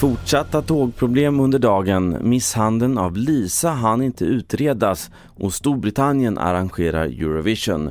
Fortsatta 0.00 0.62
tågproblem 0.62 1.40
under 1.40 1.58
dagen, 1.58 2.16
misshandeln 2.20 2.98
av 2.98 3.16
Lisa 3.16 3.70
hann 3.70 4.02
inte 4.02 4.24
utredas 4.24 5.10
och 5.26 5.54
Storbritannien 5.54 6.38
arrangerar 6.38 7.04
Eurovision. 7.04 7.90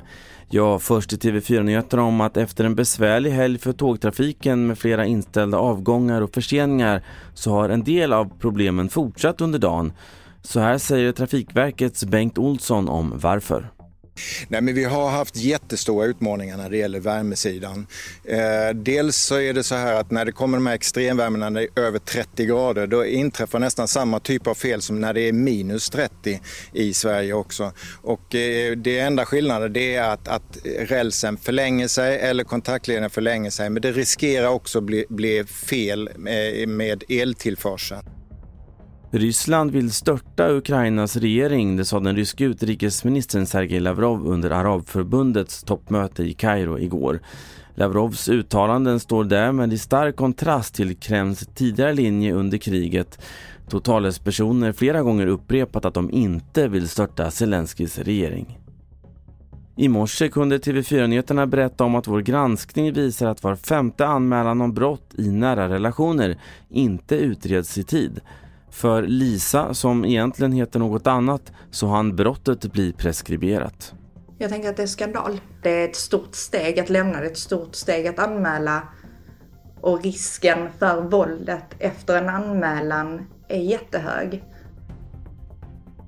Ja, 0.49 0.79
först 0.79 1.13
i 1.13 1.15
TV4-nyheterna 1.15 2.03
om 2.03 2.21
att 2.21 2.37
efter 2.37 2.63
en 2.63 2.75
besvärlig 2.75 3.31
helg 3.31 3.59
för 3.59 3.73
tågtrafiken 3.73 4.67
med 4.67 4.77
flera 4.77 5.05
inställda 5.05 5.57
avgångar 5.57 6.21
och 6.21 6.33
förseningar 6.33 7.03
så 7.33 7.51
har 7.51 7.69
en 7.69 7.83
del 7.83 8.13
av 8.13 8.31
problemen 8.39 8.89
fortsatt 8.89 9.41
under 9.41 9.59
dagen. 9.59 9.93
Så 10.41 10.59
här 10.59 10.77
säger 10.77 11.11
Trafikverkets 11.11 12.05
Bengt 12.05 12.37
Olsson 12.37 12.89
om 12.89 13.13
varför. 13.15 13.78
Nej, 14.47 14.61
men 14.61 14.75
vi 14.75 14.83
har 14.83 15.09
haft 15.09 15.35
jättestora 15.35 16.05
utmaningar 16.05 16.57
när 16.57 16.69
det 16.69 16.77
gäller 16.77 16.99
värmesidan. 16.99 17.87
Eh, 18.23 18.75
dels 18.75 19.17
så 19.17 19.39
är 19.39 19.53
det 19.53 19.63
så 19.63 19.75
här 19.75 19.93
att 19.93 20.11
när 20.11 20.25
det 20.25 20.31
kommer 20.31 20.57
de 20.57 20.67
här 20.67 20.75
extremvärmena 20.75 21.49
när 21.49 21.61
det 21.61 21.81
är 21.81 21.83
över 21.83 21.99
30 21.99 22.45
grader 22.45 22.87
då 22.87 23.05
inträffar 23.05 23.59
nästan 23.59 23.87
samma 23.87 24.19
typ 24.19 24.47
av 24.47 24.55
fel 24.55 24.81
som 24.81 25.01
när 25.01 25.13
det 25.13 25.21
är 25.21 25.33
minus 25.33 25.89
30 25.89 26.41
i 26.73 26.93
Sverige 26.93 27.33
också. 27.33 27.71
Och 28.01 28.35
eh, 28.35 28.75
det 28.75 28.99
enda 28.99 29.25
skillnaden 29.25 29.73
det 29.73 29.95
är 29.95 30.09
att, 30.09 30.27
att 30.27 30.57
rälsen 30.79 31.37
förlänger 31.37 31.87
sig 31.87 32.19
eller 32.19 32.43
kontaktleden 32.43 33.09
förlänger 33.09 33.49
sig 33.49 33.69
men 33.69 33.81
det 33.81 33.91
riskerar 33.91 34.47
också 34.47 34.81
bli, 34.81 35.05
bli 35.09 35.43
fel 35.43 36.09
med, 36.15 36.69
med 36.69 37.03
eltillförseln. 37.09 38.18
Ryssland 39.11 39.71
vill 39.71 39.91
störta 39.91 40.49
Ukrainas 40.49 41.15
regering, 41.15 41.77
det 41.77 41.85
sa 41.85 41.99
den 41.99 42.15
ryske 42.15 42.45
utrikesministern 42.45 43.45
Sergej 43.45 43.79
Lavrov 43.79 44.27
under 44.27 44.51
Arabförbundets 44.51 45.63
toppmöte 45.63 46.23
i 46.23 46.33
Kairo 46.33 46.79
igår. 46.79 47.19
Lavrovs 47.75 48.29
uttalanden 48.29 48.99
står 48.99 49.23
därmed 49.23 49.73
i 49.73 49.77
stark 49.77 50.15
kontrast 50.15 50.75
till 50.75 50.95
Kremls 50.95 51.47
tidigare 51.55 51.93
linje 51.93 52.33
under 52.33 52.57
kriget 52.57 53.19
då 53.69 53.79
talespersoner 53.79 54.71
flera 54.71 55.01
gånger 55.01 55.27
upprepat 55.27 55.85
att 55.85 55.93
de 55.93 56.11
inte 56.11 56.67
vill 56.67 56.89
störta 56.89 57.31
Zelenskyjs 57.31 57.99
regering. 57.99 58.59
I 59.75 59.87
morse 59.87 60.29
kunde 60.29 60.57
TV4-nyheterna 60.57 61.47
berätta 61.47 61.83
om 61.83 61.95
att 61.95 62.07
vår 62.07 62.21
granskning 62.21 62.93
visar 62.93 63.27
att 63.27 63.43
var 63.43 63.55
femte 63.55 64.05
anmälan 64.05 64.61
om 64.61 64.73
brott 64.73 65.13
i 65.17 65.31
nära 65.31 65.69
relationer 65.69 66.37
inte 66.69 67.15
utreds 67.15 67.77
i 67.77 67.83
tid. 67.83 68.21
För 68.71 69.01
Lisa, 69.01 69.73
som 69.73 70.05
egentligen 70.05 70.51
heter 70.51 70.79
något 70.79 71.07
annat, 71.07 71.51
så 71.71 71.87
han 71.87 72.15
brottet 72.15 72.71
bli 72.71 72.93
preskriberat. 72.93 73.93
Jag 74.37 74.49
tänker 74.49 74.69
att 74.69 74.77
det 74.77 74.83
är 74.83 74.87
skandal. 74.87 75.41
Det 75.63 75.69
är 75.69 75.85
ett 75.89 75.95
stort 75.95 76.35
steg 76.35 76.79
att 76.79 76.89
lämna, 76.89 77.19
det 77.19 77.25
är 77.25 77.31
ett 77.31 77.37
stort 77.37 77.75
steg 77.75 78.07
att 78.07 78.19
anmäla 78.19 78.81
och 79.81 80.03
risken 80.03 80.69
för 80.79 81.01
våldet 81.01 81.75
efter 81.79 82.21
en 82.21 82.29
anmälan 82.29 83.25
är 83.47 83.61
jättehög. 83.61 84.43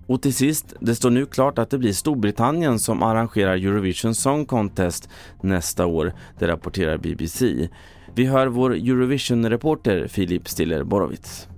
Och 0.08 0.22
till 0.22 0.34
sist, 0.34 0.73
det 0.80 0.95
står 0.95 1.09
nu 1.09 1.26
klart 1.26 1.59
att 1.59 1.70
det 1.70 1.78
blir 1.78 1.94
Storbritannien 1.94 2.80
som 2.80 3.04
arrangerar 3.04 3.56
Eurovision 3.56 4.16
Song 4.16 4.45
Contest 4.45 5.09
nästa 5.42 5.86
år, 5.86 6.14
det 6.39 6.48
rapporterar 6.48 6.98
BBC. 6.98 7.70
Vi 8.16 8.26
hör 8.26 8.48
vår 8.48 8.73
Eurovision-reporter 8.73 10.08
Filip 10.08 10.48
Stiller-Borowitz. 10.48 11.48
Eh, 11.48 11.51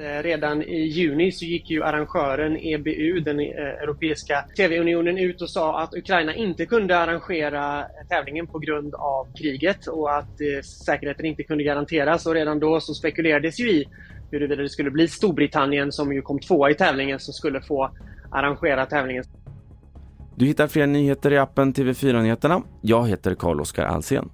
Eh, 0.00 0.22
redan 0.22 0.62
i 0.62 0.86
juni 0.86 1.32
så 1.32 1.44
gick 1.44 1.70
ju 1.70 1.82
arrangören 1.82 2.56
EBU, 2.56 3.20
den 3.20 3.40
eh, 3.40 3.46
Europeiska 3.82 4.44
TV-unionen, 4.56 5.18
ut 5.18 5.42
och 5.42 5.50
sa 5.50 5.80
att 5.80 5.94
Ukraina 5.94 6.34
inte 6.34 6.66
kunde 6.66 6.98
arrangera 6.98 7.84
tävlingen 8.08 8.46
på 8.46 8.58
grund 8.58 8.94
av 8.94 9.26
kriget 9.38 9.86
och 9.86 10.16
att 10.16 10.40
eh, 10.40 10.62
säkerheten 10.62 11.26
inte 11.26 11.42
kunde 11.42 11.64
garanteras. 11.64 12.26
Och 12.26 12.34
redan 12.34 12.58
då 12.58 12.80
så 12.80 12.94
spekulerades 12.94 13.60
ju 13.60 13.70
i 13.70 13.84
huruvida 14.30 14.62
det 14.62 14.68
skulle 14.68 14.90
bli 14.90 15.08
Storbritannien, 15.08 15.92
som 15.92 16.12
ju 16.12 16.22
kom 16.22 16.38
tvåa 16.40 16.70
i 16.70 16.74
tävlingen, 16.74 17.20
som 17.20 17.34
skulle 17.34 17.60
få 17.60 17.90
arrangera 18.30 18.86
tävlingen. 18.86 19.24
Du 20.36 20.46
hittar 20.46 20.66
fler 20.66 20.86
nyheter 20.86 21.32
i 21.32 21.38
appen 21.38 21.74
TV4 21.74 22.22
Nyheterna. 22.22 22.62
Jag 22.82 23.08
heter 23.08 23.34
Carl-Oskar 23.34 23.84
Alsen. 23.84 24.30